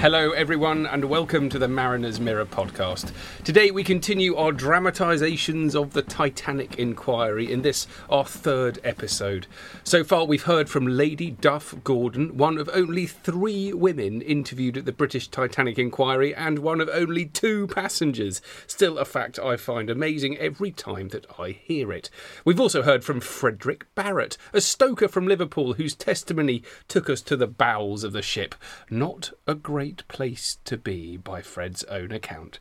[0.00, 3.10] Hello, everyone, and welcome to the Mariner's Mirror podcast.
[3.42, 9.48] Today, we continue our dramatisations of the Titanic inquiry in this, our third episode.
[9.82, 14.84] So far, we've heard from Lady Duff Gordon, one of only three women interviewed at
[14.84, 18.40] the British Titanic inquiry, and one of only two passengers.
[18.68, 22.08] Still, a fact I find amazing every time that I hear it.
[22.44, 27.36] We've also heard from Frederick Barrett, a stoker from Liverpool whose testimony took us to
[27.36, 28.54] the bowels of the ship.
[28.88, 32.58] Not a great place to be, by Fred's own account.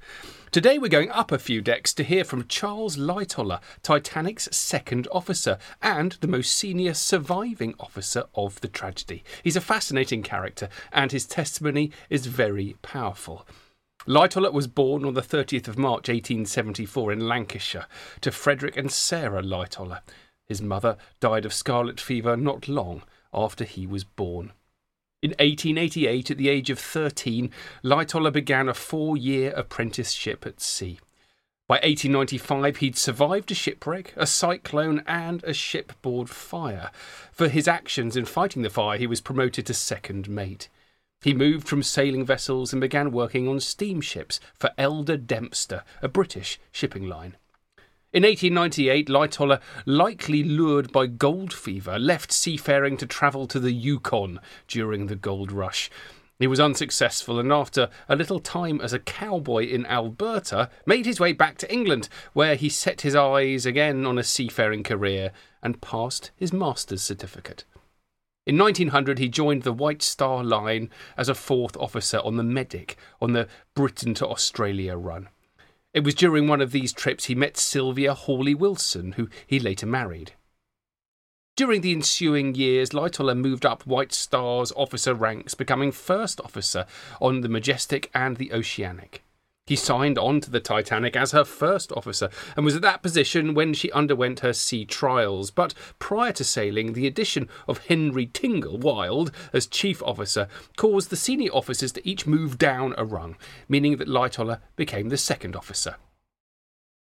[0.51, 5.57] Today we're going up a few decks to hear from Charles Lightoller, Titanic's second officer
[5.81, 9.23] and the most senior surviving officer of the tragedy.
[9.43, 13.45] He's a fascinating character, and his testimony is very powerful.
[14.07, 17.87] Lightoller was born on the 30th of March 1874 in Lancashire
[18.21, 19.99] to Frederick and Sarah Lightoller.
[20.45, 24.53] His mother died of scarlet fever not long after he was born.
[25.19, 27.49] In 1888, at the age of 13,
[27.83, 30.99] Lightoller began a four year apprenticeship at sea.
[31.67, 36.91] By 1895, he'd survived a shipwreck, a cyclone, and a shipboard fire.
[37.31, 40.69] For his actions in fighting the fire, he was promoted to second mate.
[41.21, 46.59] He moved from sailing vessels and began working on steamships for Elder Dempster, a British
[46.71, 47.37] shipping line.
[48.13, 54.39] In 1898, Lightoller, likely lured by gold fever, left seafaring to travel to the Yukon
[54.69, 55.89] during the gold rush.
[56.39, 61.19] He was unsuccessful and, after a little time as a cowboy in Alberta, made his
[61.19, 65.81] way back to England, where he set his eyes again on a seafaring career and
[65.81, 67.65] passed his master's certificate.
[68.45, 72.95] In 1900, he joined the White Star Line as a fourth officer on the Medic
[73.21, 75.27] on the Britain to Australia run.
[75.97, 79.87] It was during one of these trips he met Sylvia Hawley Wilson, who he later
[79.87, 80.33] married.
[81.55, 86.85] During the ensuing years, Lightoller moved up White Star's officer ranks, becoming first officer
[87.19, 89.23] on the Majestic and the Oceanic.
[89.67, 93.53] He signed on to the Titanic as her first officer and was at that position
[93.53, 95.51] when she underwent her sea trials.
[95.51, 101.17] But prior to sailing, the addition of Henry Tingle Wilde as chief officer caused the
[101.17, 103.35] senior officers to each move down a rung,
[103.67, 105.97] meaning that Lightoller became the second officer.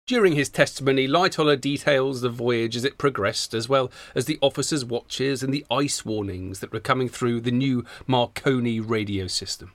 [0.08, 4.86] During his testimony, Lightoller details the voyage as it progressed, as well as the officers'
[4.86, 9.74] watches and the ice warnings that were coming through the new Marconi radio system.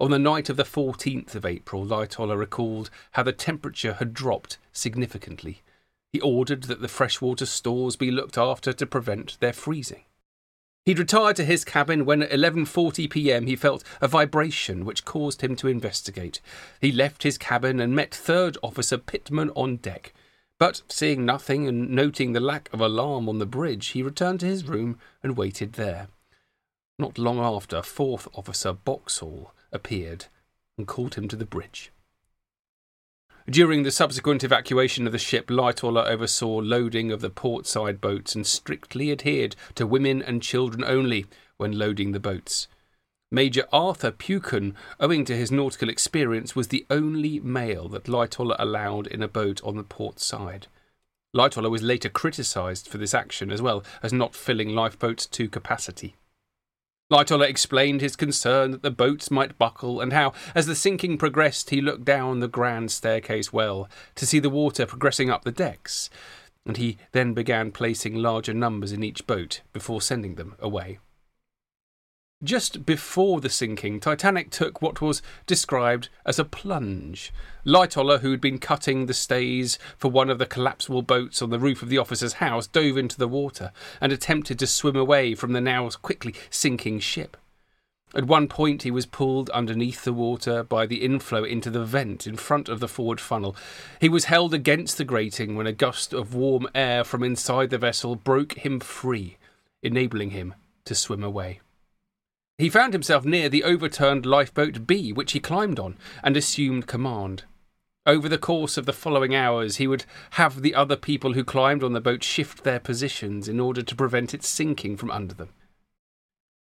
[0.00, 4.56] On the night of the 14th of April, Lightoller recalled how the temperature had dropped
[4.72, 5.60] significantly.
[6.10, 10.04] He ordered that the freshwater stores be looked after to prevent their freezing.
[10.86, 13.46] He'd retired to his cabin when at 11:40 p.m.
[13.46, 16.40] he felt a vibration which caused him to investigate.
[16.80, 20.14] He left his cabin and met third officer Pitman on deck.
[20.58, 24.46] But seeing nothing and noting the lack of alarm on the bridge, he returned to
[24.46, 26.08] his room and waited there.
[26.98, 30.26] Not long after, fourth officer Boxhall appeared
[30.76, 31.92] and called him to the bridge.
[33.48, 38.46] During the subsequent evacuation of the ship, Lightoller oversaw loading of the portside boats and
[38.46, 41.26] strictly adhered to women and children only
[41.56, 42.68] when loading the boats.
[43.32, 49.06] Major Arthur Peuchen, owing to his nautical experience, was the only male that Lightoller allowed
[49.06, 50.66] in a boat on the port side.
[51.34, 56.16] Lightoller was later criticised for this action as well as not filling lifeboats to capacity.
[57.10, 61.70] Lightoller explained his concern that the boats might buckle, and how, as the sinking progressed,
[61.70, 66.08] he looked down the grand staircase well to see the water progressing up the decks,
[66.64, 70.98] and he then began placing larger numbers in each boat before sending them away.
[72.42, 77.34] Just before the sinking, Titanic took what was described as a plunge.
[77.66, 81.58] Lightoller, who had been cutting the stays for one of the collapsible boats on the
[81.58, 85.52] roof of the officer's house, dove into the water and attempted to swim away from
[85.52, 87.36] the now quickly sinking ship.
[88.14, 92.26] At one point, he was pulled underneath the water by the inflow into the vent
[92.26, 93.54] in front of the forward funnel.
[94.00, 97.76] He was held against the grating when a gust of warm air from inside the
[97.76, 99.36] vessel broke him free,
[99.82, 100.54] enabling him
[100.86, 101.60] to swim away.
[102.60, 107.44] He found himself near the overturned lifeboat B, which he climbed on and assumed command.
[108.04, 111.82] Over the course of the following hours, he would have the other people who climbed
[111.82, 115.48] on the boat shift their positions in order to prevent it sinking from under them.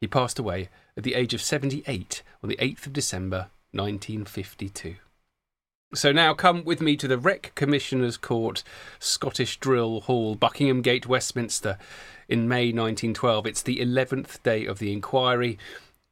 [0.00, 4.96] He passed away at the age of 78 on the 8th of December 1952.
[5.94, 8.64] So now come with me to the Wreck Commissioner's Court,
[8.98, 11.78] Scottish Drill Hall, Buckingham Gate, Westminster,
[12.28, 13.46] in May 1912.
[13.46, 15.58] It's the 11th day of the inquiry.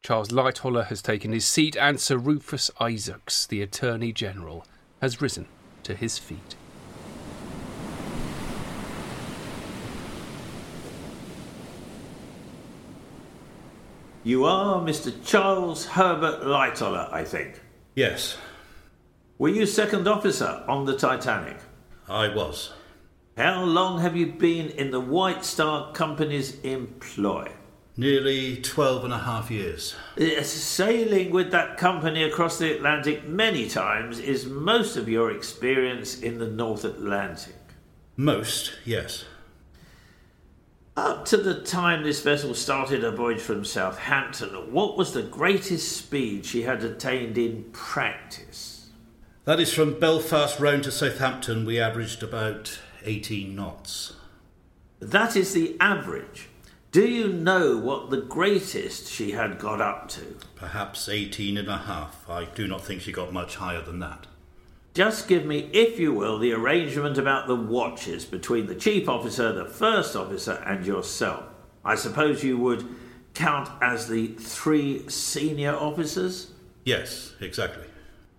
[0.01, 4.65] Charles Lightoller has taken his seat, and Sir Rufus Isaacs, the Attorney General,
[5.01, 5.45] has risen
[5.83, 6.55] to his feet.
[14.23, 15.13] You are Mr.
[15.25, 17.61] Charles Herbert Lightoller, I think.
[17.93, 18.37] Yes,
[19.37, 21.57] were you second officer on the Titanic?
[22.07, 22.73] I was.
[23.37, 27.51] How long have you been in the White Star Company's employ?
[27.97, 29.95] Nearly twelve and a half years.
[30.41, 36.37] Sailing with that company across the Atlantic many times is most of your experience in
[36.39, 37.55] the North Atlantic.
[38.17, 39.25] Most, yes.
[40.97, 45.97] Up to the time this vessel started her voyage from Southampton, what was the greatest
[45.97, 48.74] speed she had attained in practice?
[49.45, 54.13] That is from Belfast round to Southampton, we averaged about 18 knots.
[54.99, 56.49] That is the average.
[56.91, 60.37] Do you know what the greatest she had got up to?
[60.55, 62.27] Perhaps 18 and a half.
[62.27, 64.25] I do not think she got much higher than that.
[64.95, 69.53] Just give me, if you will, the arrangement about the watches between the chief officer,
[69.53, 71.43] the first officer, and yourself.
[71.83, 72.83] I suppose you would
[73.35, 76.51] count as the three senior officers?
[76.83, 77.85] Yes, exactly.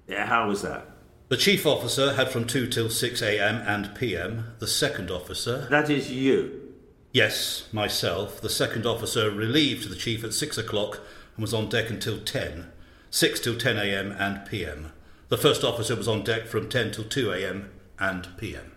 [0.09, 0.96] Yeah, how was that?
[1.29, 3.57] The chief officer had from 2 till 6 a.m.
[3.67, 4.55] and p.m.
[4.61, 5.67] The second officer.
[5.71, 6.73] That is you?
[7.11, 8.41] Yes, myself.
[8.41, 11.01] The second officer relieved the chief at 6 o'clock
[11.35, 12.71] and was on deck until 10.
[13.11, 14.13] 6 till 10 a.m.
[14.13, 14.93] and p.m.
[15.29, 17.71] The first officer was on deck from 10 till 2 a.m.
[17.99, 18.71] and p.m.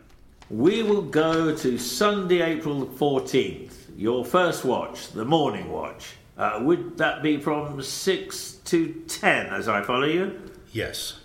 [0.49, 6.15] We will go to Sunday, April 14th, your first watch, the morning watch.
[6.35, 10.49] Uh, would that be from 6 to 10, as I follow you?
[10.71, 11.18] Yes.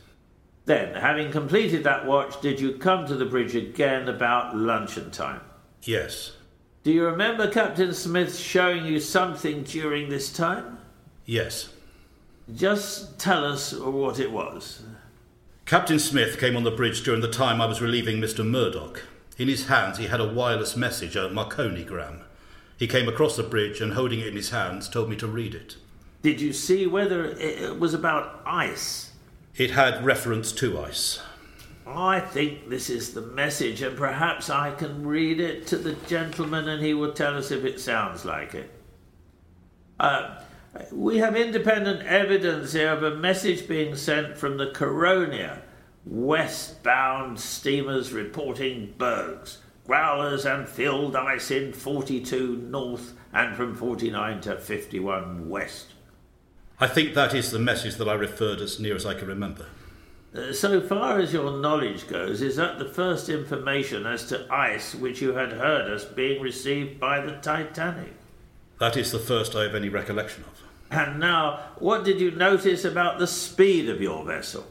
[0.66, 5.42] Then, having completed that watch, did you come to the bridge again about luncheon time?
[5.82, 6.32] Yes.
[6.82, 10.78] Do you remember Captain Smith showing you something during this time?
[11.26, 11.68] Yes.
[12.54, 14.82] Just tell us what it was.
[15.66, 18.46] Captain Smith came on the bridge during the time I was relieving Mr.
[18.46, 19.02] Murdoch.
[19.38, 22.20] In his hands he had a wireless message, a Marconigram.
[22.78, 25.54] He came across the bridge and, holding it in his hands, told me to read
[25.54, 25.76] it.
[26.20, 29.10] Did you see whether it was about ice?
[29.56, 31.20] It had reference to ice.
[31.86, 36.68] I think this is the message, and perhaps I can read it to the gentleman
[36.68, 38.70] and he will tell us if it sounds like it.
[40.00, 40.40] Uh,
[40.90, 45.62] We have independent evidence here of a message being sent from the Caronia.
[46.04, 54.56] Westbound steamers reporting bergs, growlers and field ice in 42 north and from 49 to
[54.56, 55.93] 51 west.
[56.80, 59.66] I think that is the message that I referred as near as I can remember.
[60.34, 64.94] Uh, so far as your knowledge goes, is that the first information as to ice
[64.94, 68.14] which you had heard as being received by the Titanic?
[68.80, 70.62] That is the first I have any recollection of.
[70.90, 74.66] And now, what did you notice about the speed of your vessel?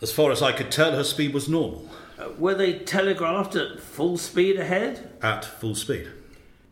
[0.00, 1.88] As far as I could tell, her speed was normal.
[2.18, 5.10] Uh, were they telegraphed at full speed ahead?
[5.22, 6.08] At full speed.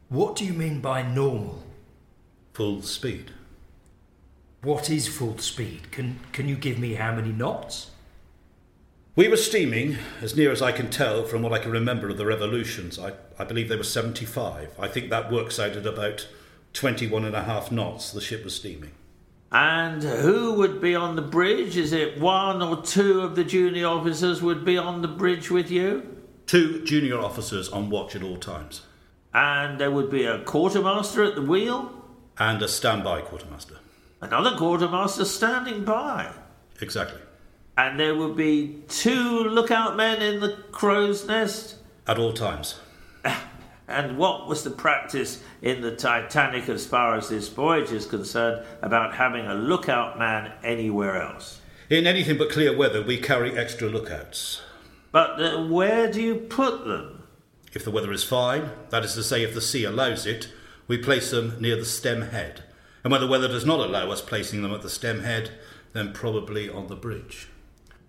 [0.09, 1.63] What do you mean by normal?
[2.55, 3.33] Full speed.
[4.63, 5.91] What is full speed?
[5.91, 7.93] Can, can you give me how many knots?
[9.17, 12.19] We were steaming, as near as I can tell from what I can remember of
[12.19, 12.99] the revolutions.
[12.99, 14.79] I, I believe they were 75.
[14.79, 16.29] I think that works out at about
[16.75, 18.93] 21 and a half knots the ship was steaming.
[19.51, 21.79] And who would be on the bridge?
[21.79, 25.71] Is it one or two of the junior officers would be on the bridge with
[25.71, 26.19] you?
[26.47, 28.83] Two junior officers on watch at all times.
[29.33, 31.93] And there would be a quartermaster at the wheel?
[32.39, 33.80] And a standby quartermaster.
[34.21, 36.33] Another quartermaster standing by?
[36.81, 37.21] Exactly.
[37.79, 41.77] And there would be two lookout men in the crow's nest?
[42.07, 42.81] At all times.
[43.91, 48.65] And what was the practice in the Titanic as far as this voyage is concerned
[48.83, 51.61] about having a lookout man anywhere else?
[51.89, 54.63] In anything but clear weather, we carry extra lookouts.
[55.11, 57.25] But uh, where do you put them?
[57.73, 60.49] If the weather is fine, that is to say, if the sea allows it,
[60.87, 62.63] we place them near the stem head.
[63.03, 65.53] And when the weather does not allow us placing them at the stem head,
[65.93, 67.49] then probably on the bridge.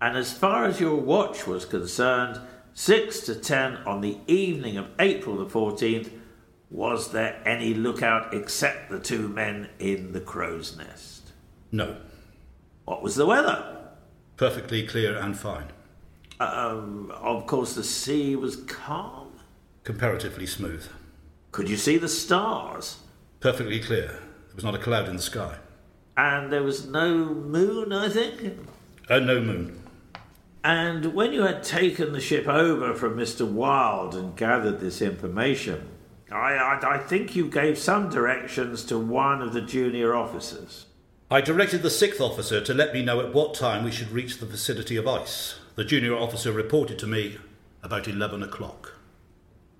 [0.00, 2.40] And as far as your watch was concerned,
[2.74, 6.10] 6 to 10 on the evening of April the 14th,
[6.70, 11.32] was there any lookout except the two men in the crow's nest?
[11.70, 11.98] No.
[12.84, 13.78] What was the weather?
[14.36, 15.66] Perfectly clear and fine.
[16.40, 19.32] Um, of course, the sea was calm.
[19.84, 20.88] Comparatively smooth.
[21.52, 22.98] Could you see the stars?
[23.40, 24.18] Perfectly clear.
[24.52, 25.56] There was not a cloud in the sky.
[26.14, 28.58] And there was no moon, I think?
[29.08, 29.82] Uh, no moon.
[30.62, 33.50] And when you had taken the ship over from Mr.
[33.50, 35.88] Wilde and gathered this information,
[36.30, 40.84] I, I, I, think you gave some directions to one of the junior officers.
[41.30, 44.36] I directed the sixth officer to let me know at what time we should reach
[44.36, 45.54] the vicinity of ice.
[45.76, 47.38] The junior officer reported to me
[47.82, 48.98] about 11 o'clock.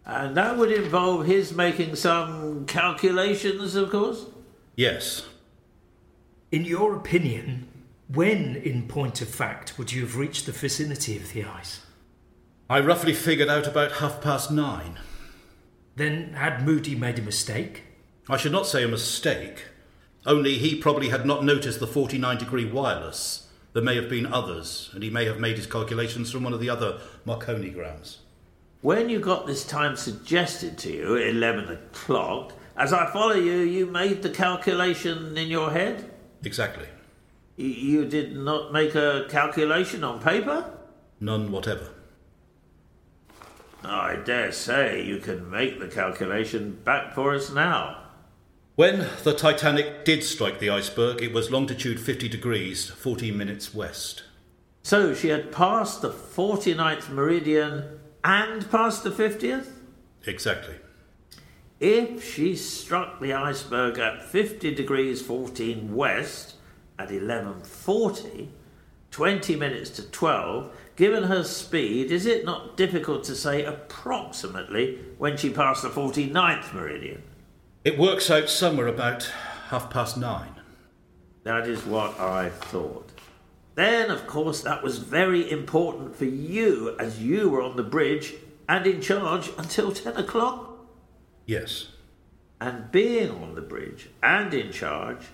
[0.07, 4.25] And that would involve his making some calculations, of course?
[4.76, 5.26] Yes.
[6.50, 7.69] In your opinion,
[8.09, 11.81] when, in point of fact, would you have reached the vicinity of the ice?
[12.69, 14.99] I roughly figured out about half past nine.
[15.97, 17.85] Then had Moody made a mistake?
[18.29, 19.67] I should not say a mistake.
[20.25, 23.49] Only he probably had not noticed the 49 degree wireless.
[23.73, 26.61] There may have been others, and he may have made his calculations from one of
[26.61, 28.19] the other Marconi Marconigrams.
[28.83, 33.59] When you got this time suggested to you at 11 o'clock, as I follow you,
[33.59, 36.11] you made the calculation in your head?
[36.45, 36.87] Exactly.
[37.57, 40.79] You did not make a calculation on paper?
[41.21, 41.91] None whatever.
[43.85, 47.99] I dare say you can make the calculation back for us now.
[48.75, 54.23] When the Titanic did strike the iceberg, it was longitude 50 degrees, 14 minutes west.
[54.83, 59.69] So she had passed the 49th meridian and passed the 50th?
[60.26, 60.76] Exactly.
[61.83, 66.55] If she struck the iceberg at 50 degrees 14 west
[66.97, 68.47] at 11.40,
[69.11, 75.37] 20 minutes to 12, given her speed, is it not difficult to say approximately when
[75.37, 77.25] she passed the 49th meridian?
[77.85, 79.25] It works out somewhere about
[79.71, 80.55] half past nine.
[81.43, 83.11] That is what I thought.
[83.75, 88.35] Then, of course, that was very important for you as you were on the bridge
[88.69, 90.72] and in charge until 10 o'clock.
[91.47, 91.89] Yes.
[92.61, 95.27] And being on the bridge and in charge,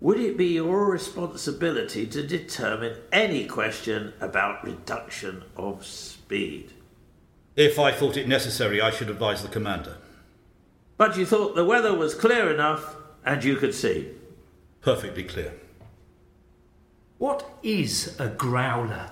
[0.00, 6.72] would it be your responsibility to determine any question about reduction of speed?
[7.54, 9.98] If I thought it necessary, I should advise the commander.
[10.96, 14.08] But you thought the weather was clear enough and you could see?
[14.80, 15.54] Perfectly clear.
[17.18, 19.10] What is a growler?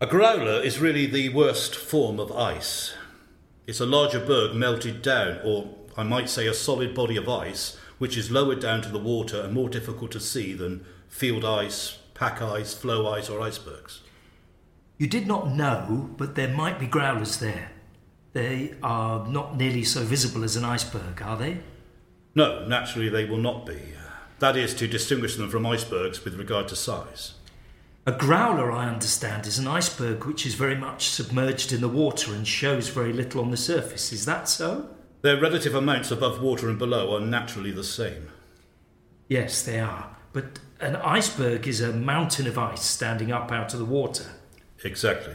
[0.00, 2.94] A growler is really the worst form of ice.
[3.66, 7.76] It's a larger berg melted down, or I might say a solid body of ice,
[7.98, 11.98] which is lowered down to the water and more difficult to see than field ice,
[12.14, 14.02] pack ice, floe ice, or icebergs.
[14.98, 17.72] You did not know, but there might be growlers there.
[18.32, 21.58] They are not nearly so visible as an iceberg, are they?
[22.34, 23.80] No, naturally they will not be.
[24.38, 27.32] That is to distinguish them from icebergs with regard to size.
[28.08, 32.32] A growler, I understand, is an iceberg which is very much submerged in the water
[32.32, 34.12] and shows very little on the surface.
[34.12, 34.88] Is that so?
[35.22, 38.28] Their relative amounts above water and below are naturally the same.
[39.26, 40.16] Yes, they are.
[40.32, 44.26] But an iceberg is a mountain of ice standing up out of the water.
[44.84, 45.34] Exactly.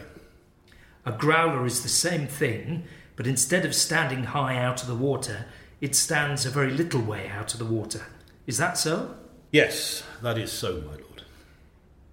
[1.05, 2.83] A growler is the same thing,
[3.17, 5.45] but instead of standing high out of the water,
[5.81, 8.05] it stands a very little way out of the water.
[8.47, 9.17] Is that so?
[9.51, 11.23] Yes, that is so, my lord.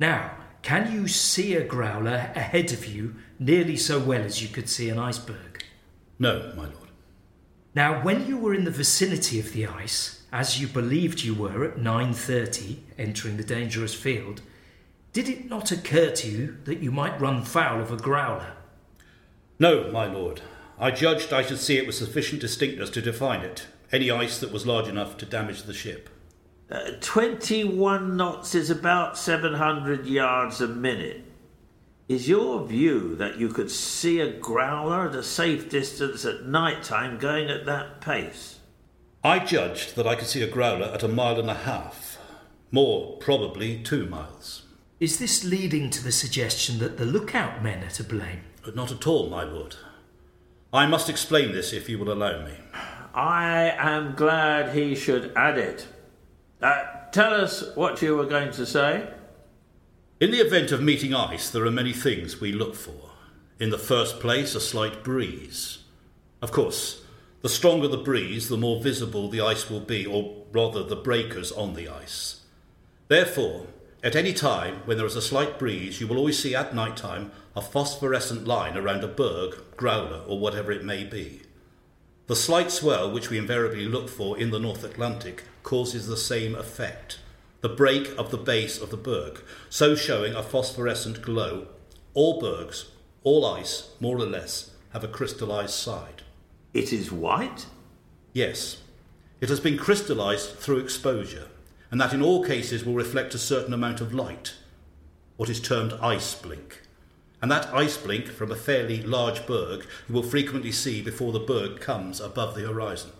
[0.00, 0.32] Now,
[0.68, 4.90] can you see a growler ahead of you nearly so well as you could see
[4.90, 5.64] an iceberg?
[6.18, 6.90] No, my lord.
[7.75, 11.64] Now, when you were in the vicinity of the ice, as you believed you were
[11.64, 14.42] at 9:30 entering the dangerous field,
[15.14, 18.52] did it not occur to you that you might run foul of a growler?
[19.58, 20.42] No, my lord.
[20.78, 24.52] I judged I should see it with sufficient distinctness to define it, any ice that
[24.52, 26.10] was large enough to damage the ship.
[26.70, 31.25] Uh, 21 knots is about 700 yards a minute.
[32.08, 36.82] Is your view that you could see a growler at a safe distance at night
[36.82, 38.60] time going at that pace?
[39.25, 42.18] I judged that I could see a growler at a mile and a half.
[42.70, 44.64] More, probably, two miles.
[45.00, 48.40] Is this leading to the suggestion that the lookout men are to blame?
[48.62, 49.76] But not at all, my lord.
[50.72, 52.52] I must explain this if you will allow me.
[53.14, 55.87] I am glad he should add it.
[56.60, 59.08] Uh, tell us what you were going to say.
[60.20, 63.10] In the event of meeting ice, there are many things we look for.
[63.60, 65.84] In the first place, a slight breeze.
[66.42, 67.04] Of course,
[67.42, 71.52] the stronger the breeze, the more visible the ice will be, or rather the breakers
[71.52, 72.40] on the ice.
[73.06, 73.66] Therefore,
[74.02, 76.96] at any time when there is a slight breeze, you will always see at night
[76.96, 81.42] time a phosphorescent line around a berg, growler, or whatever it may be.
[82.28, 86.54] The slight swell, which we invariably look for in the North Atlantic, causes the same
[86.54, 87.18] effect
[87.61, 91.66] the break of the base of the berg, so showing a phosphorescent glow.
[92.14, 92.90] All bergs,
[93.25, 96.23] all ice, more or less, have a crystallized side.
[96.73, 97.66] It is white?
[98.32, 98.83] Yes,
[99.40, 101.48] it has been crystallized through exposure,
[101.90, 104.55] and that in all cases will reflect a certain amount of light,
[105.37, 106.83] what is termed ice blink.
[107.40, 111.38] And that ice blink from a fairly large berg you will frequently see before the
[111.38, 113.12] berg comes above the horizon.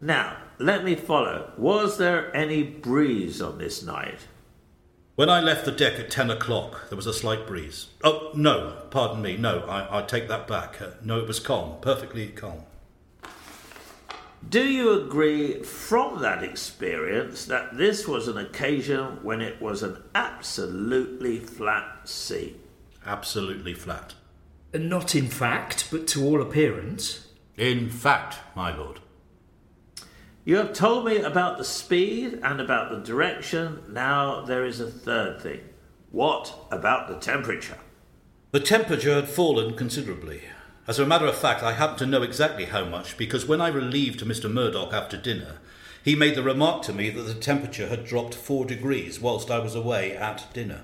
[0.00, 1.52] Now, let me follow.
[1.56, 4.26] Was there any breeze on this night?
[5.14, 7.88] When I left the deck at 10 o'clock, there was a slight breeze.
[8.02, 10.82] Oh, no, pardon me, no, I, I take that back.
[10.82, 12.62] Uh, no, it was calm, perfectly calm.
[14.48, 20.02] Do you agree from that experience that this was an occasion when it was an
[20.14, 22.56] absolutely flat sea?
[23.04, 24.14] Absolutely flat.
[24.74, 27.26] Not in fact, but to all appearance.
[27.56, 29.00] In fact, my lord.
[30.44, 33.82] You have told me about the speed and about the direction.
[33.88, 35.60] Now there is a third thing.
[36.10, 37.78] What about the temperature?
[38.50, 40.42] The temperature had fallen considerably.
[40.88, 43.68] As a matter of fact, I happen to know exactly how much because when I
[43.68, 44.50] relieved Mr.
[44.50, 45.58] Murdoch after dinner,
[46.02, 49.60] he made the remark to me that the temperature had dropped four degrees whilst I
[49.60, 50.82] was away at dinner.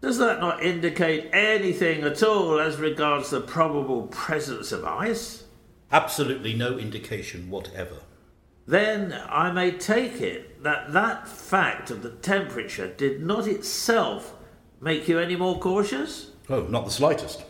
[0.00, 5.44] Does that not indicate anything at all as regards the probable presence of ice?
[5.90, 7.96] Absolutely no indication whatever.
[8.66, 14.34] Then I may take it that that fact of the temperature did not itself
[14.80, 16.32] make you any more cautious?
[16.48, 17.44] Oh, not the slightest.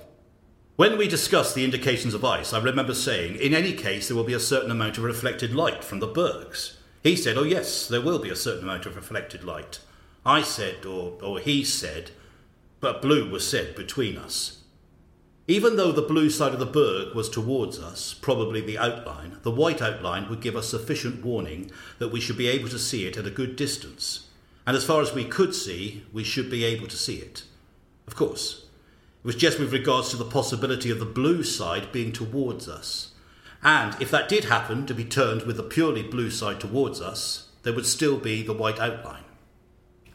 [0.77, 4.25] When we discussed the indications of ice, I remember saying, in any case, there will
[4.25, 6.77] be a certain amount of reflected light from the bergs.
[7.03, 9.81] He said, oh, yes, there will be a certain amount of reflected light.
[10.25, 12.11] I said, or, or he said,
[12.87, 14.63] but blue was said between us.
[15.49, 19.51] Even though the blue side of the berg was towards us, probably the outline, the
[19.51, 21.69] white outline would give us sufficient warning
[21.99, 24.29] that we should be able to see it at a good distance.
[24.69, 27.43] And as far as we could see, we should be able to see it.
[28.07, 28.67] Of course,
[29.25, 33.15] it was just with regards to the possibility of the blue side being towards us.
[33.65, 37.49] And if that did happen to be turned with the purely blue side towards us,
[37.65, 39.25] there would still be the white outline.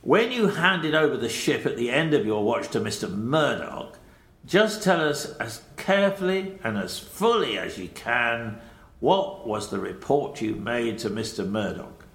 [0.02, 3.12] When you handed over the ship at the end of your watch to Mr.
[3.12, 4.00] Murdoch,
[4.46, 8.60] just tell us as carefully and as fully as you can
[9.00, 11.48] what was the report you made to Mr.
[11.48, 12.06] Murdoch.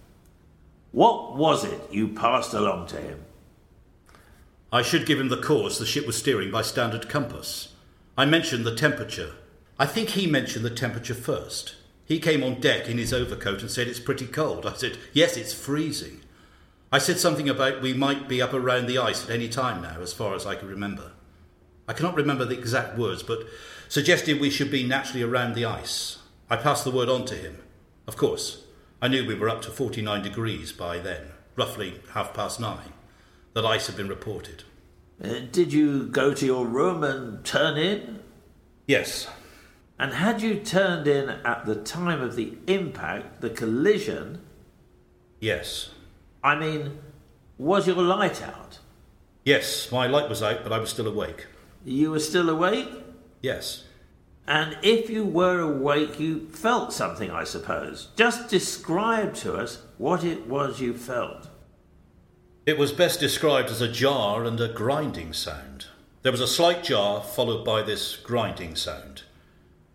[0.91, 3.25] What was it you passed along to him?
[4.73, 7.75] I should give him the course the ship was steering by standard compass.
[8.19, 9.33] I mentioned the temperature.
[9.79, 11.77] I think he mentioned the temperature first.
[12.05, 14.67] He came on deck in his overcoat and said it's pretty cold.
[14.67, 16.21] I said, Yes, it's freezing.
[16.93, 20.01] I said something about we might be up around the ice at any time now,
[20.01, 21.13] as far as I can remember.
[21.89, 23.41] I cannot remember the exact words, but
[23.89, 26.19] suggested we should be naturally around the ice.
[26.49, 27.59] I passed the word on to him.
[28.07, 28.65] Of course,
[29.03, 31.33] I knew we were up to 49 degrees by then.
[31.57, 32.93] roughly half past nine,
[33.55, 34.65] that ice had been reported.
[35.23, 38.21] Uh, did you go to your room and turn in?
[38.87, 39.27] Yes,
[39.99, 44.43] And had you turned in at the time of the impact, the collision,
[45.41, 45.91] yes,
[46.47, 46.99] I mean,
[47.59, 48.79] was your light out?
[49.45, 51.47] yes, my light was out, but I was still awake.
[51.85, 52.89] You were still awake?
[53.43, 53.83] Yes.
[54.47, 58.11] And if you were awake, you felt something, I suppose.
[58.15, 61.49] Just describe to us what it was you felt.
[62.65, 65.87] It was best described as a jar and a grinding sound.
[66.23, 69.23] There was a slight jar followed by this grinding sound.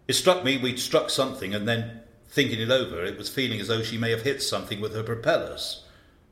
[0.05, 3.69] It struck me we'd struck something, and then, thinking it over, it was feeling as
[3.69, 5.85] though she may have hit something with her propellers.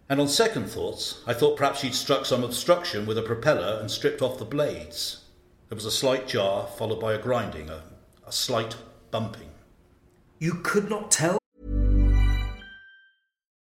[0.10, 3.91] And on second thoughts, I thought perhaps she'd struck some obstruction with a propeller and
[3.91, 5.24] stripped off the blades.
[5.69, 7.84] There was a slight jar followed by a grinding, a,
[8.26, 8.76] a slight
[9.12, 9.52] bumping.
[10.39, 11.38] You could not tell?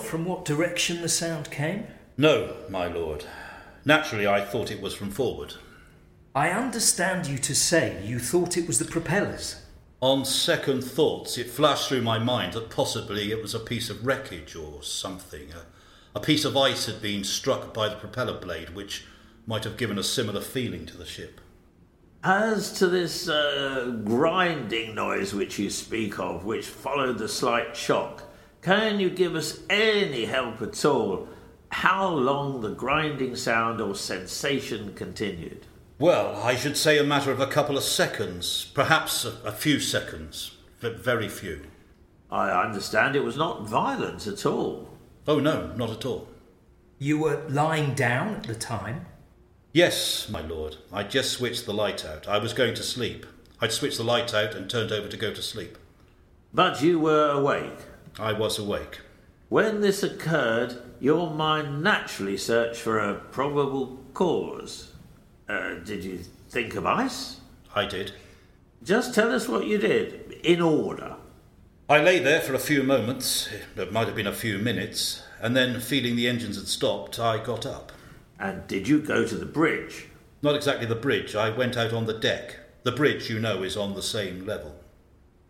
[0.00, 1.86] From what direction the sound came?
[2.16, 3.26] No, my lord.
[3.84, 5.56] Naturally, I thought it was from forward.
[6.34, 9.60] I understand you to say you thought it was the propellers.
[10.00, 14.06] On second thoughts, it flashed through my mind that possibly it was a piece of
[14.06, 15.52] wreckage or something.
[15.52, 19.04] A, a piece of ice had been struck by the propeller blade, which
[19.46, 21.38] might have given a similar feeling to the ship.
[22.24, 28.31] As to this uh, grinding noise which you speak of, which followed the slight shock,
[28.62, 31.28] can you give us any help at all?
[31.68, 35.66] How long the grinding sound or sensation continued?
[35.98, 39.80] Well, I should say a matter of a couple of seconds, perhaps a, a few
[39.80, 41.62] seconds, but very few.
[42.30, 44.88] I understand it was not violent at all.
[45.26, 46.28] Oh, no, not at all.
[46.98, 49.06] You were lying down at the time.
[49.72, 52.28] Yes, my lord, I'd just switched the light out.
[52.28, 53.26] I was going to sleep.
[53.60, 55.78] I'd switched the light out and turned over to go to sleep.
[56.52, 57.78] But you were awake.
[58.18, 59.00] I was awake.
[59.48, 64.92] When this occurred, your mind naturally searched for a probable cause.
[65.48, 67.40] Uh, did you think of ice?
[67.74, 68.12] I did.
[68.82, 71.16] Just tell us what you did, in order.
[71.88, 75.56] I lay there for a few moments, it might have been a few minutes, and
[75.56, 77.92] then, feeling the engines had stopped, I got up.
[78.38, 80.06] And did you go to the bridge?
[80.40, 82.58] Not exactly the bridge, I went out on the deck.
[82.82, 84.74] The bridge, you know, is on the same level.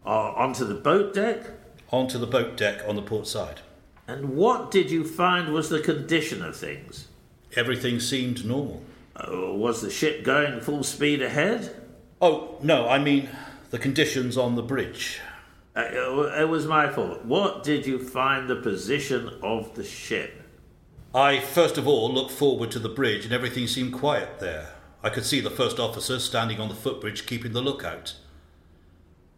[0.04, 1.46] Or onto the boat deck?
[1.92, 3.60] Onto the boat deck on the port side.
[4.08, 7.06] And what did you find was the condition of things?
[7.54, 8.82] Everything seemed normal.
[9.14, 11.76] Uh, was the ship going full speed ahead?
[12.20, 13.28] Oh, no, I mean
[13.70, 15.20] the conditions on the bridge.
[15.76, 15.82] Uh,
[16.38, 17.24] it was my fault.
[17.24, 20.42] What did you find the position of the ship?
[21.14, 24.70] I first of all looked forward to the bridge, and everything seemed quiet there.
[25.02, 28.14] I could see the first officer standing on the footbridge keeping the lookout.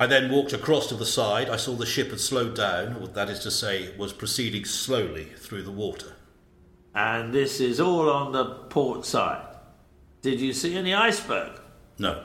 [0.05, 1.49] I then walked across to the side.
[1.49, 5.31] I saw the ship had slowed down, or that is to say, was proceeding slowly
[5.39, 6.13] through the water.
[6.95, 9.57] And this is all on the port side.
[10.21, 11.59] Did you see any iceberg?
[11.99, 12.23] No.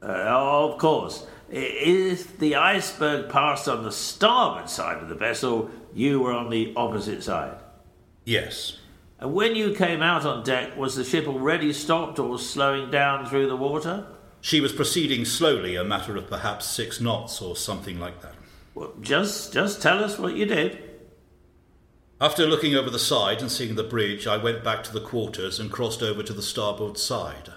[0.00, 1.26] Uh, of course.
[1.50, 6.72] If the iceberg passed on the starboard side of the vessel, you were on the
[6.76, 7.58] opposite side.
[8.26, 8.78] Yes.
[9.18, 13.26] And when you came out on deck, was the ship already stopped or slowing down
[13.26, 14.06] through the water?
[14.48, 18.32] She was proceeding slowly, a matter of perhaps six knots or something like that.
[18.74, 20.78] Well, just, just tell us what you did.
[22.18, 25.60] After looking over the side and seeing the bridge, I went back to the quarters
[25.60, 27.52] and crossed over to the starboard side.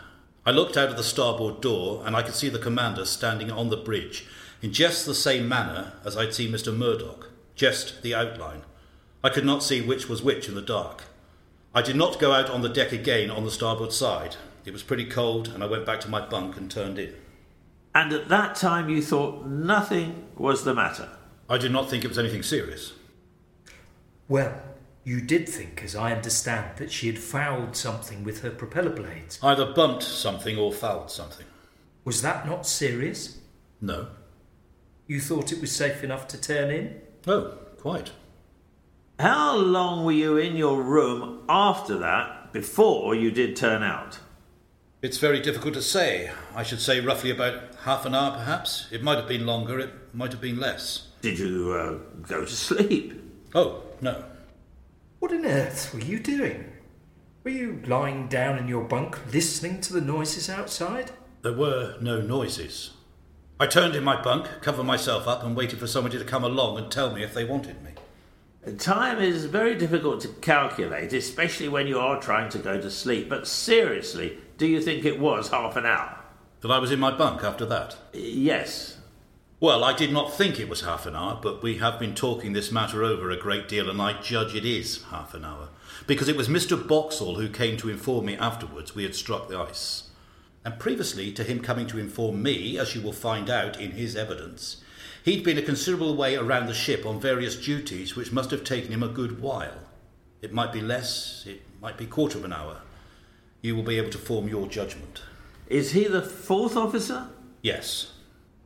[0.46, 3.70] I looked out of the starboard door and I could see the commander standing on
[3.70, 4.28] the bridge
[4.62, 6.76] in just the same manner as I'd seen Mr.
[6.76, 8.64] Murdoch, just the outline.
[9.24, 11.06] I could not see which was which in the dark.
[11.74, 14.36] I did not go out on the deck again on the starboard side.
[14.64, 17.16] It was pretty cold, and I went back to my bunk and turned in.
[17.94, 21.10] And at that time you thought nothing was the matter?
[21.50, 22.94] I did not think it was anything serious.
[24.28, 24.62] Well,
[25.04, 29.40] you did think, as I understand, that she had fouled something with her propeller blades.
[29.42, 31.46] Either bumped something or fouled something.
[32.06, 33.40] Was that not serious?
[33.82, 34.08] No.
[35.08, 37.02] You thought it was safe enough to turn in?
[37.28, 38.12] Oh, quite.
[39.20, 44.20] How long were you in your room after that before you did turn out?
[45.02, 46.32] It's very difficult to say.
[46.56, 48.86] I should say roughly about half an hour, perhaps.
[48.92, 51.08] It might have been longer, it might have been less.
[51.22, 51.94] Did you uh,
[52.28, 53.20] go to sleep?
[53.56, 54.24] Oh, no.
[55.18, 56.72] What on earth were you doing?
[57.44, 61.10] Were you lying down in your bunk listening to the noises outside?
[61.42, 62.92] There were no noises.
[63.60, 66.78] I turned in my bunk, covered myself up, and waited for somebody to come along
[66.78, 67.92] and tell me if they wanted me.
[68.78, 73.28] Time is very difficult to calculate, especially when you are trying to go to sleep.
[73.28, 76.20] But seriously, do you think it was half an hour?
[76.60, 77.98] That I was in my bunk after that?
[78.14, 79.00] Yes.
[79.60, 82.54] Well, I did not think it was half an hour, but we have been talking
[82.54, 85.70] this matter over a great deal, and I judge it is half an hour.
[86.06, 86.78] Because it was Mr.
[86.78, 90.10] Boxhall who came to inform me afterwards we had struck the ice.
[90.64, 94.16] And previously to him coming to inform me, as you will find out in his
[94.16, 94.84] evidence,
[95.24, 98.92] He'd been a considerable way around the ship on various duties, which must have taken
[98.92, 99.80] him a good while.
[100.44, 102.82] It might be less, it might be quarter of an hour.
[103.62, 105.22] You will be able to form your judgment.
[105.68, 107.28] Is he the fourth officer?
[107.62, 108.14] Yes.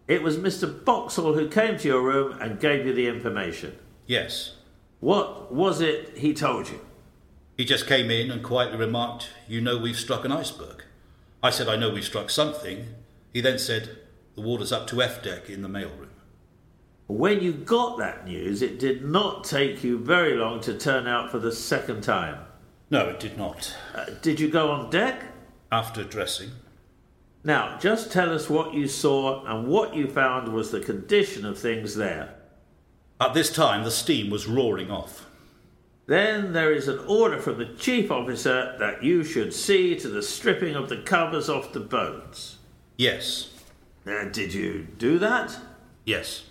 [0.08, 0.84] It was Mr.
[0.86, 3.78] Boxhall who came to your room and gave you the information.
[4.06, 4.56] Yes.
[5.00, 6.80] What was it he told you?
[7.58, 10.84] He just came in and quietly remarked, You know we've struck an iceberg.
[11.42, 12.88] I said, I know we've struck something.
[13.34, 13.98] He then said,
[14.36, 16.10] The water's up to F deck in the mailroom.
[17.08, 21.30] When you got that news, it did not take you very long to turn out
[21.30, 22.40] for the second time.
[22.90, 23.76] No, it did not.
[23.94, 25.24] Uh, did you go on deck?
[25.72, 26.52] After dressing.
[27.44, 31.60] Now, just tell us what you saw and what you found was the condition of
[31.60, 32.36] things there.
[33.22, 35.26] At this time, the steam was roaring off.
[36.08, 40.22] Then there is an order from the chief officer that you should see to the
[40.22, 42.58] stripping of the covers off the boats.
[42.98, 43.52] Yes.
[44.06, 45.58] Uh, did you do that?
[46.04, 46.44] Yes.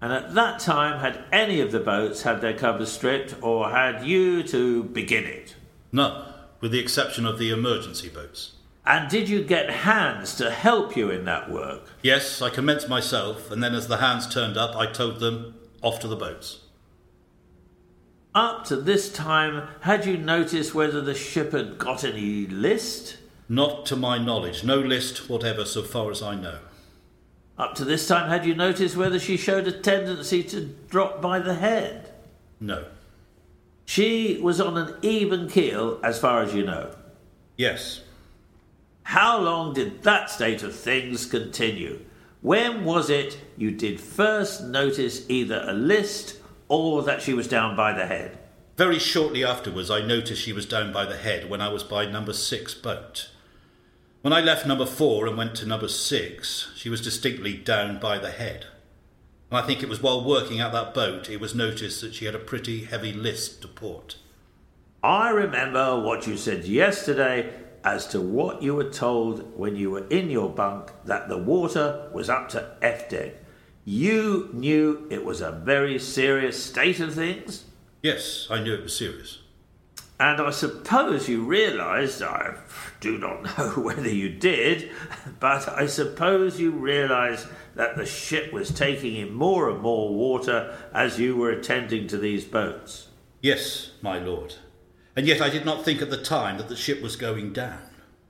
[0.00, 4.06] And at that time, had any of the boats had their covers stripped, or had
[4.06, 5.55] you to begin it?
[5.92, 8.52] None, with the exception of the emergency boats.
[8.84, 11.90] And did you get hands to help you in that work?
[12.02, 15.98] Yes, I commenced myself, and then as the hands turned up, I told them off
[16.00, 16.60] to the boats.
[18.34, 23.16] Up to this time, had you noticed whether the ship had got any list?
[23.48, 26.58] Not to my knowledge, no list whatever, so far as I know.
[27.58, 31.38] Up to this time, had you noticed whether she showed a tendency to drop by
[31.38, 32.12] the head?
[32.60, 32.84] No.
[33.86, 36.94] She was on an even keel, as far as you know.
[37.56, 38.02] Yes.
[39.04, 42.04] How long did that state of things continue?
[42.42, 47.76] When was it you did first notice either a list or that she was down
[47.76, 48.38] by the head?
[48.76, 52.04] Very shortly afterwards, I noticed she was down by the head when I was by
[52.04, 53.30] number six boat.
[54.20, 58.18] When I left number four and went to number six, she was distinctly down by
[58.18, 58.66] the head.
[59.50, 62.34] I think it was while working at that boat it was noticed that she had
[62.34, 64.16] a pretty heavy list to port.
[65.02, 67.52] I remember what you said yesterday
[67.84, 72.10] as to what you were told when you were in your bunk that the water
[72.12, 73.34] was up to F deck.
[73.84, 77.64] You knew it was a very serious state of things?
[78.02, 79.38] Yes, I knew it was serious.
[80.18, 82.54] And I suppose you realised, I
[83.00, 84.90] do not know whether you did,
[85.38, 90.76] but I suppose you realised that the ship was taking in more and more water
[90.92, 93.08] as you were attending to these boats.
[93.40, 94.54] Yes, my lord.
[95.14, 97.80] And yet I did not think at the time that the ship was going down.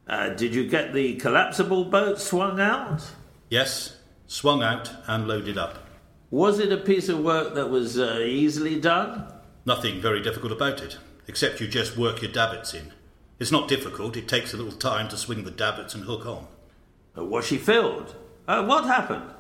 [0.06, 3.02] Uh, did you get the collapsible boat swung out?
[3.48, 5.78] Yes, swung out and loaded up.
[6.30, 9.32] Was it a piece of work that was uh, easily done?
[9.64, 12.92] Nothing very difficult about it except you just work your davits in.
[13.38, 16.46] It's not difficult, it takes a little time to swing the davits and hook on.
[17.16, 18.14] Uh, was she filled?
[18.46, 19.30] Uh, what happened?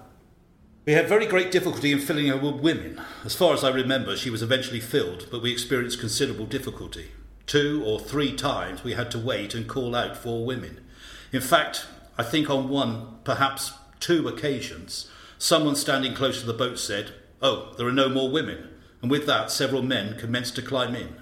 [0.86, 3.00] We had very great difficulty in filling her with women.
[3.24, 7.10] As far as I remember, she was eventually filled, but we experienced considerable difficulty.
[7.46, 10.86] Two or three times we had to wait and call out for women.
[11.32, 16.78] In fact, I think on one, perhaps two occasions, someone standing close to the boat
[16.78, 17.10] said,
[17.42, 18.68] Oh, there are no more women
[19.02, 21.16] and with that several men commenced to climb in.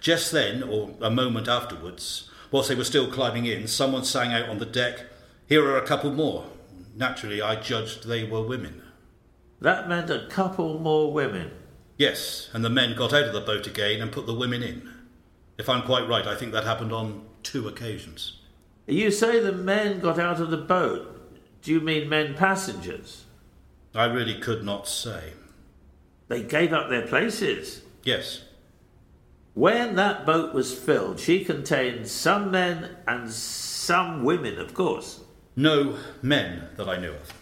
[0.00, 4.48] Just then, or a moment afterwards, whilst they were still climbing in, someone sang out
[4.48, 5.04] on the deck,
[5.48, 6.46] Here are a couple more.
[6.96, 8.81] Naturally, I judged they were women.
[9.62, 11.52] That meant a couple more women.
[11.96, 14.90] Yes, and the men got out of the boat again and put the women in.
[15.56, 18.40] If I'm quite right, I think that happened on two occasions.
[18.88, 21.08] You say the men got out of the boat.
[21.62, 23.24] Do you mean men passengers?
[23.94, 25.34] I really could not say.
[26.26, 27.82] They gave up their places.
[28.02, 28.42] Yes,
[29.54, 35.20] When that boat was filled, she contained some men and some women, of course.
[35.54, 37.32] no men that I knew of.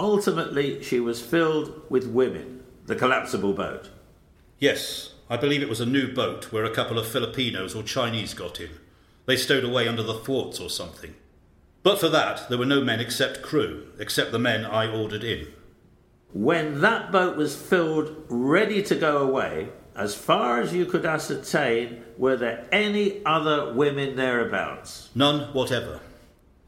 [0.00, 3.90] Ultimately, she was filled with women, the collapsible boat.
[4.58, 8.32] Yes, I believe it was a new boat where a couple of Filipinos or Chinese
[8.32, 8.70] got in.
[9.26, 11.14] They stowed away under the thwarts or something.
[11.82, 15.48] But for that, there were no men except crew, except the men I ordered in.
[16.32, 22.02] When that boat was filled, ready to go away, as far as you could ascertain,
[22.16, 25.10] were there any other women thereabouts?
[25.14, 26.00] None whatever.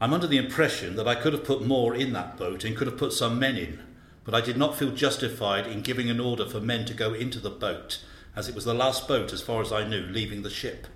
[0.03, 2.87] I'm under the impression that I could have put more in that boat and could
[2.87, 3.79] have put some men in,
[4.25, 7.39] but I did not feel justified in giving an order for men to go into
[7.39, 8.03] the boat,
[8.35, 10.87] as it was the last boat, as far as I knew, leaving the ship.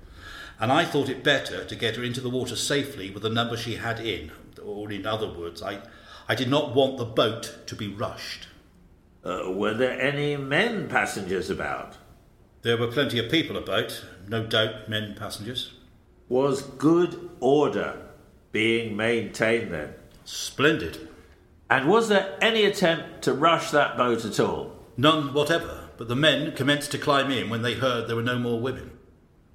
[0.60, 3.56] And I thought it better to get her into the water safely with the number
[3.56, 4.30] she had in,
[4.62, 5.84] or in other words, I,
[6.28, 8.50] I did not want the boat to be rushed.
[9.24, 11.96] Uh, were there any men passengers about?
[12.62, 15.72] There were plenty of people about, no doubt men passengers.
[16.28, 18.02] Was good order
[18.52, 19.94] being maintained then?
[20.26, 21.08] Splendid.
[21.70, 24.74] And was there any attempt to rush that boat at all?
[24.96, 28.40] None whatever, but the men commenced to climb in when they heard there were no
[28.40, 28.92] more women.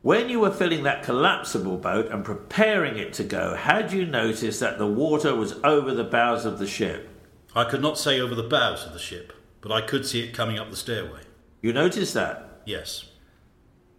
[0.02, 4.60] When you were filling that collapsible boat and preparing it to go, had you noticed
[4.60, 7.08] that the water was over the bows of the ship?
[7.54, 10.34] I could not say over the bows of the ship, but I could see it
[10.34, 11.20] coming up the stairway.
[11.60, 12.62] You noticed that?
[12.66, 13.10] Yes.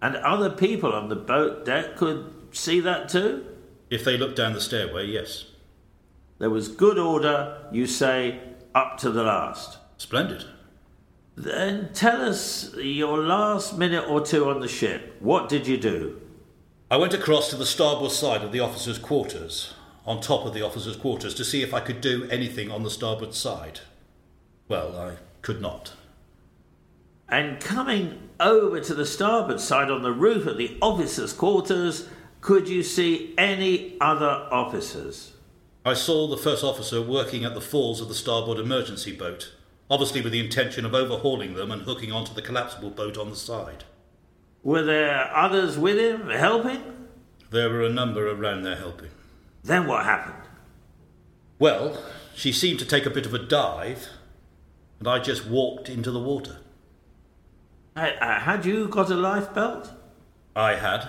[0.02, 3.46] And other people on the boat deck could see that too?
[3.94, 5.46] If they looked down the stairway, yes.
[6.40, 8.40] There was good order, you say,
[8.74, 9.78] up to the last.
[9.98, 10.46] Splendid.
[11.36, 15.16] Then tell us your last minute or two on the ship.
[15.20, 16.20] What did you do?
[16.90, 19.76] I went across to the starboard side of the officers' quarters,
[20.08, 22.90] on top of the officers' quarters, to see if I could do anything on the
[22.90, 23.82] starboard side.
[24.68, 25.94] Well, I could not.
[27.30, 32.10] And coming over to the starboard side on the roof at the officers' quarters,
[32.44, 35.32] could you see any other officers?
[35.86, 39.54] I saw the first officer working at the falls of the starboard emergency boat,
[39.90, 43.38] obviously with the intention of overhauling them and hooking onto the collapsible boat on the
[43.38, 43.86] side.
[44.62, 46.84] Were there others with him helping?
[47.50, 49.12] There were a number around there helping.
[49.64, 50.50] Then what happened?
[51.60, 51.98] Well,
[52.36, 54.10] she seemed to take a bit of a dive,
[55.00, 56.58] and I just walked into the water.
[57.96, 59.94] Uh, uh, had you got a life belt?
[60.58, 61.08] I had.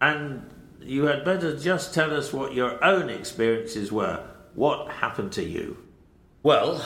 [0.00, 0.50] And
[0.86, 4.24] you had better just tell us what your own experiences were.
[4.54, 5.78] What happened to you?
[6.42, 6.84] Well,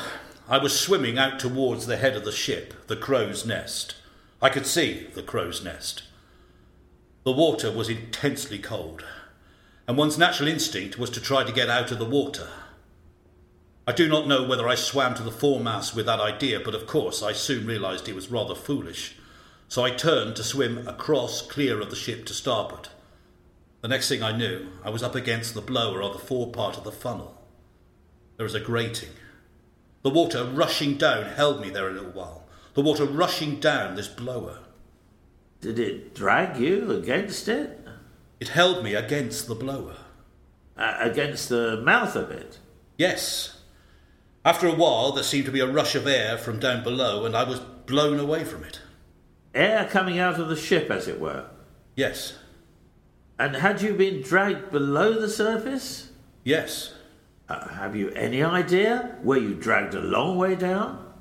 [0.49, 3.97] I was swimming out towards the head of the ship, the crow's nest.
[4.41, 6.05] I could see the crow's nest.
[7.25, 9.05] The water was intensely cold,
[9.87, 12.49] and one's natural instinct was to try to get out of the water.
[13.87, 16.87] I do not know whether I swam to the foremast with that idea, but of
[16.87, 19.17] course I soon realized it was rather foolish.
[19.69, 22.89] So I turned to swim across clear of the ship to starboard.
[23.81, 26.77] The next thing I knew, I was up against the blower of the fore part
[26.77, 27.41] of the funnel.
[28.37, 29.11] There was a grating.
[30.03, 32.49] The water rushing down held me there a little while.
[32.75, 34.61] The water rushing down this blower.
[35.61, 37.81] Did it drag you against it?
[38.41, 39.97] It held me against the blower.
[40.77, 42.59] Uh, against the mouth of it?
[42.97, 43.61] Yes.
[44.45, 47.37] After a while, there seemed to be a rush of air from down below, and
[47.37, 48.81] I was blown away from it.
[49.55, 51.47] Air coming out of the ship, as it were.
[51.97, 52.35] Yes.
[53.39, 56.11] And had you been dragged below the surface?
[56.43, 56.95] Yes.
[57.49, 59.17] Uh, have you any idea?
[59.23, 61.13] Were you dragged a long way down?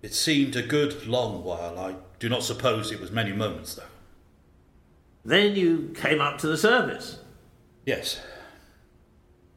[0.00, 1.78] It seemed a good long while.
[1.78, 3.82] I do not suppose it was many moments, though.
[5.24, 7.18] Then you came up to the surface.
[7.84, 8.20] Yes.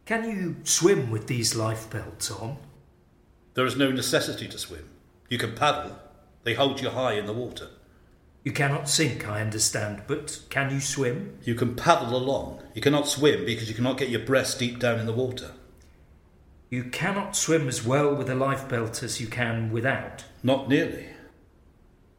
[0.06, 2.58] Can you swim with these life belts on?
[3.54, 4.90] There is no necessity to swim.
[5.30, 5.98] You can paddle.
[6.44, 7.70] They hold you high in the water.
[8.44, 11.38] You cannot sink, I understand, but can you swim?
[11.44, 12.62] You can paddle along.
[12.74, 15.52] You cannot swim because you cannot get your breast deep down in the water.
[16.70, 20.26] You cannot swim as well with a life belt as you can without.
[20.42, 21.08] Not nearly.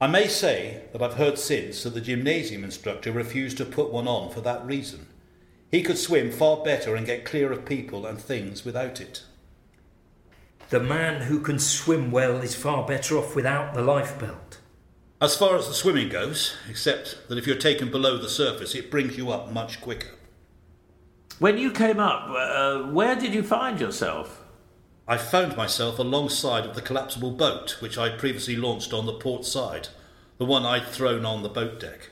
[0.00, 4.08] I may say that I've heard since that the gymnasium instructor refused to put one
[4.08, 5.06] on for that reason.
[5.70, 9.24] He could swim far better and get clear of people and things without it.
[10.70, 14.58] The man who can swim well is far better off without the life belt.
[15.24, 18.90] As far as the swimming goes, except that if you're taken below the surface, it
[18.90, 20.10] brings you up much quicker.
[21.38, 24.42] When you came up, uh, where did you find yourself?
[25.08, 29.46] I found myself alongside of the collapsible boat, which I'd previously launched on the port
[29.46, 29.88] side,
[30.36, 32.10] the one I'd thrown on the boat deck.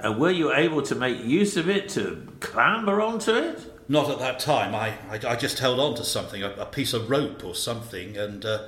[0.00, 3.72] And were you able to make use of it to clamber onto it?
[3.88, 4.74] Not at that time.
[4.74, 8.16] I, I, I just held on to something, a, a piece of rope or something,
[8.16, 8.64] and uh,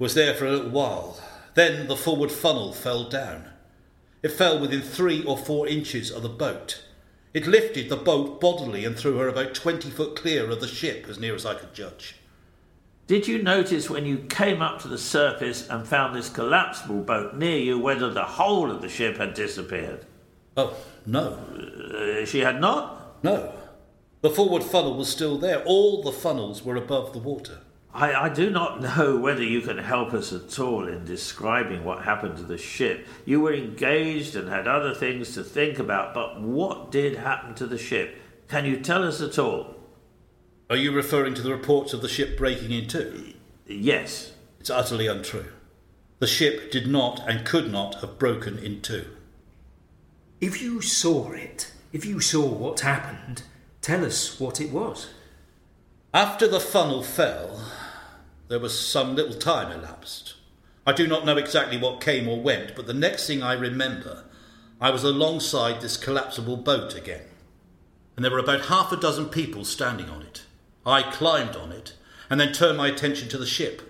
[0.00, 1.20] was there for a little while.
[1.60, 3.44] Then the forward funnel fell down.
[4.22, 6.82] It fell within three or four inches of the boat.
[7.34, 11.04] It lifted the boat bodily and threw her about 20 foot clear of the ship,
[11.06, 12.16] as near as I could judge.
[13.06, 17.34] Did you notice when you came up to the surface and found this collapsible boat
[17.34, 20.06] near you whether the whole of the ship had disappeared?
[20.56, 21.34] Oh, no.
[21.34, 23.22] Uh, she had not?
[23.22, 23.54] No.
[24.22, 25.62] The forward funnel was still there.
[25.64, 27.58] All the funnels were above the water.
[27.92, 32.04] I, I do not know whether you can help us at all in describing what
[32.04, 33.06] happened to the ship.
[33.24, 37.66] You were engaged and had other things to think about, but what did happen to
[37.66, 38.16] the ship?
[38.48, 39.76] Can you tell us at all?
[40.68, 43.34] Are you referring to the reports of the ship breaking in two?
[43.66, 44.32] Yes.
[44.60, 45.46] It's utterly untrue.
[46.20, 49.06] The ship did not and could not have broken in two.
[50.40, 53.42] If you saw it, if you saw what happened,
[53.80, 55.08] tell us what it was.
[56.12, 57.60] After the funnel fell,
[58.50, 60.34] there was some little time elapsed.
[60.84, 64.24] I do not know exactly what came or went, but the next thing I remember,
[64.80, 67.26] I was alongside this collapsible boat again,
[68.16, 70.42] and there were about half a dozen people standing on it.
[70.84, 71.94] I climbed on it
[72.28, 73.82] and then turned my attention to the ship.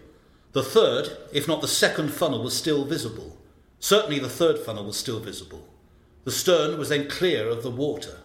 [0.52, 3.38] The third, if not the second funnel, was still visible.
[3.78, 5.68] Certainly the third funnel was still visible.
[6.24, 8.18] The stern was then clear of the water.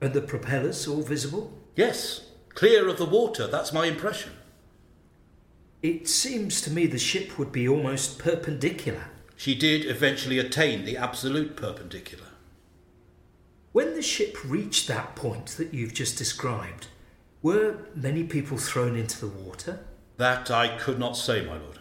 [0.00, 1.52] And the propellers all visible?
[1.74, 4.34] Yes, clear of the water, that's my impression.
[5.82, 9.06] It seems to me the ship would be almost perpendicular.
[9.36, 12.28] She did eventually attain the absolute perpendicular.
[13.72, 16.86] When the ship reached that point that you've just described,
[17.42, 19.80] were many people thrown into the water?
[20.18, 21.80] That I could not say, my lord.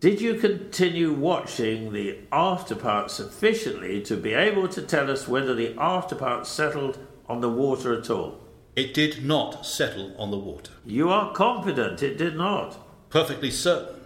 [0.00, 5.74] Did you continue watching the afterpart sufficiently to be able to tell us whether the
[5.76, 6.98] afterpart settled
[7.28, 8.40] on the water at all?
[8.74, 10.72] It did not settle on the water.
[10.86, 12.78] You are confident it did not?
[13.10, 14.02] Perfectly certain.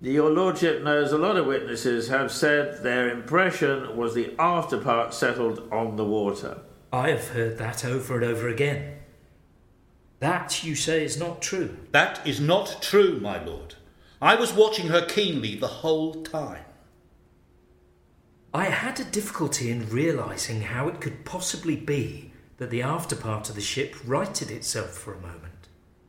[0.00, 5.68] Your Lordship knows a lot of witnesses have said their impression was the afterpart settled
[5.70, 6.62] on the water.
[6.90, 8.96] I have heard that over and over again.
[10.20, 11.76] That, you say, is not true.
[11.92, 13.74] That is not true, my lord.
[14.22, 16.64] I was watching her keenly the whole time.
[18.52, 23.54] I had a difficulty in realizing how it could possibly be that the afterpart of
[23.54, 25.59] the ship righted itself for a moment.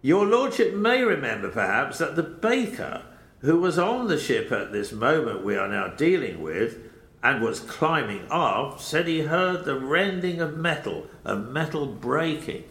[0.01, 3.03] Your Lordship may remember, perhaps, that the baker
[3.39, 6.79] who was on the ship at this moment we are now dealing with
[7.23, 12.63] and was climbing aft said he heard the rending of metal, of metal breaking.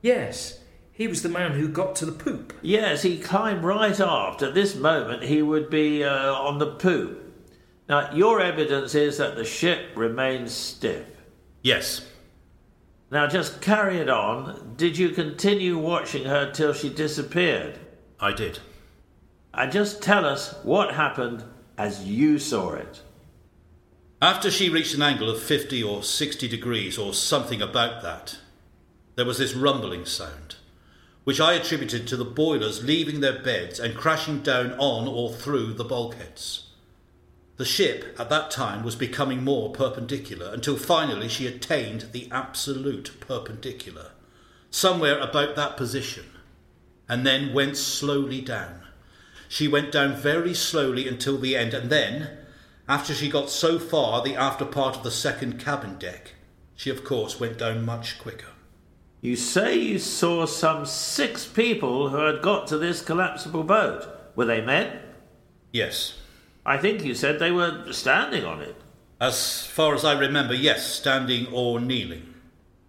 [0.00, 0.60] Yes,
[0.92, 2.54] he was the man who got to the poop.
[2.62, 4.42] Yes, he climbed right aft.
[4.42, 7.18] At this moment, he would be uh, on the poop.
[7.88, 11.06] Now, your evidence is that the ship remains stiff.
[11.62, 12.06] Yes.
[13.12, 14.74] Now, just carry it on.
[14.76, 17.78] Did you continue watching her till she disappeared?
[18.18, 18.58] I did.
[19.54, 21.44] And just tell us what happened
[21.76, 23.02] as you saw it.
[24.20, 28.38] After she reached an angle of 50 or 60 degrees or something about that,
[29.14, 30.56] there was this rumbling sound
[31.24, 35.74] which I attributed to the boilers leaving their beds and crashing down on or through
[35.74, 36.71] the bulkheads.
[37.62, 43.12] The ship at that time was becoming more perpendicular until finally she attained the absolute
[43.20, 44.10] perpendicular,
[44.68, 46.24] somewhere about that position,
[47.08, 48.80] and then went slowly down.
[49.48, 52.36] She went down very slowly until the end, and then,
[52.88, 56.32] after she got so far the after part of the second cabin deck,
[56.74, 58.54] she of course went down much quicker.
[59.20, 64.04] You say you saw some six people who had got to this collapsible boat.
[64.34, 64.98] Were they men?
[65.70, 66.14] Yes.
[66.64, 68.76] I think you said they were standing on it.
[69.20, 72.34] As far as I remember, yes, standing or kneeling.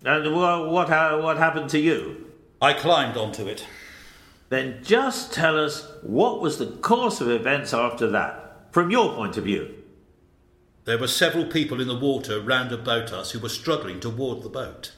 [0.03, 2.31] And what, what, happened to you?
[2.61, 3.65] I climbed onto it.
[4.49, 9.37] Then just tell us what was the course of events after that, from your point
[9.37, 9.75] of view.
[10.85, 14.49] There were several people in the water round about us who were struggling toward the
[14.49, 14.91] boat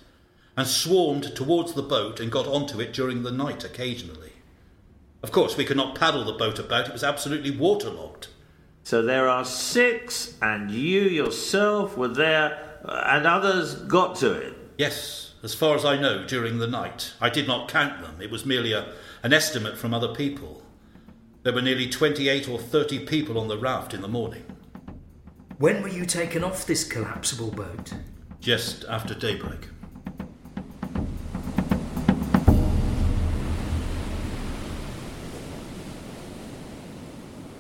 [0.57, 4.31] and swarmed towards the boat and got onto it during the night occasionally.
[5.21, 8.27] Of course, we could not paddle the boat about, it was absolutely waterlogged.
[8.85, 14.53] So there are six, and you yourself were there, uh, and others got to it?
[14.77, 17.13] Yes, as far as I know, during the night.
[17.19, 20.61] I did not count them, it was merely a, an estimate from other people.
[21.41, 24.45] There were nearly 28 or 30 people on the raft in the morning.
[25.57, 27.91] When were you taken off this collapsible boat?
[28.39, 29.67] Just after daybreak.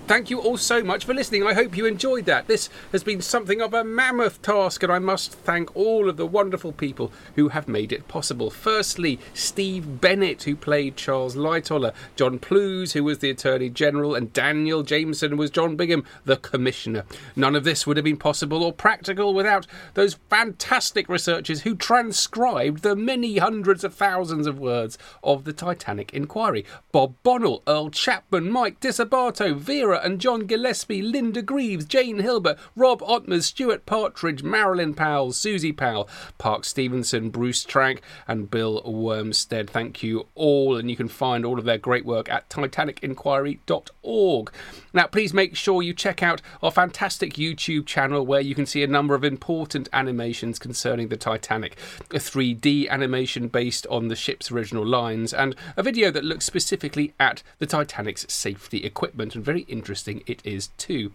[0.07, 1.47] Thank you all so much for listening.
[1.47, 2.45] I hope you enjoyed that.
[2.45, 6.27] This has been something of a mammoth task, and I must thank all of the
[6.27, 8.51] wonderful people who have made it possible.
[8.51, 14.31] Firstly, Steve Bennett, who played Charles Lightoller, John Plews, who was the Attorney General, and
[14.31, 17.05] Daniel Jameson, was John Bigham, the Commissioner.
[17.35, 22.83] None of this would have been possible or practical without those fantastic researchers who transcribed
[22.83, 26.63] the many hundreds of thousands of words of the Titanic inquiry.
[26.91, 33.01] Bob Bonnell, Earl Chapman, Mike Disabato, Vera and John Gillespie, Linda Greaves, Jane Hilbert, Rob
[33.01, 39.69] Ottmers, Stuart Partridge, Marilyn Powell, Susie Powell, Parks Stephenson, Bruce Trank, and Bill Wormstedt.
[39.69, 44.51] Thank you all, and you can find all of their great work at titanicinquiry.org.
[44.93, 48.83] Now, please make sure you check out our fantastic YouTube channel where you can see
[48.83, 51.77] a number of important animations concerning the Titanic,
[52.11, 57.13] a 3D animation based on the ship's original lines, and a video that looks specifically
[57.19, 61.13] at the Titanic's safety equipment, and very interesting it is too.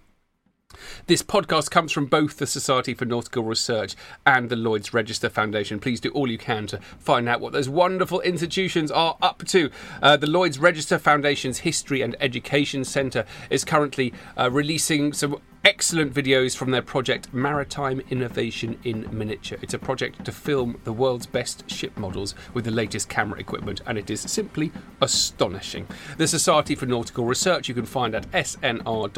[1.07, 5.81] This podcast comes from both the Society for Nautical Research and the Lloyd's Register Foundation.
[5.81, 9.71] Please do all you can to find out what those wonderful institutions are up to.
[10.01, 16.15] Uh, the Lloyd's Register Foundation's History and Education Centre is currently uh, releasing some excellent
[16.15, 19.59] videos from their project Maritime Innovation in Miniature.
[19.61, 23.81] It's a project to film the world's best ship models with the latest camera equipment,
[23.87, 25.87] and it is simply astonishing.
[26.17, 29.09] The Society for Nautical Research you can find at snr.org.uk,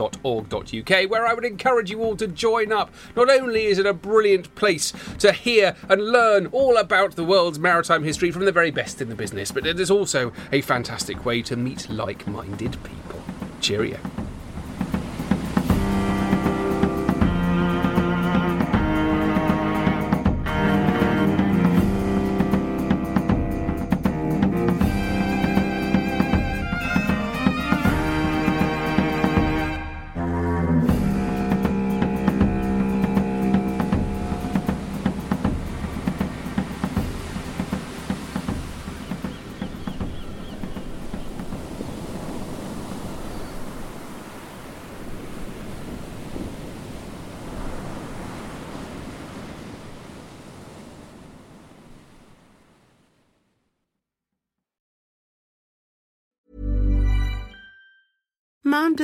[1.11, 2.93] where I would encourage you all to join up.
[3.15, 7.59] Not only is it a brilliant place to hear and learn all about the world's
[7.59, 11.25] maritime history from the very best in the business, but it is also a fantastic
[11.25, 13.23] way to meet like minded people.
[13.61, 13.99] Cheerio.